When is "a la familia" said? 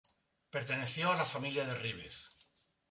1.11-1.63